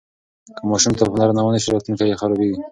[0.57, 2.57] که ماشوم ته پاملرنه ونه سي راتلونکی یې خرابیږي.